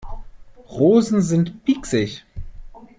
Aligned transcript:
Rosen 0.67 1.21
sind 1.21 1.63
pieksig. 1.63 2.25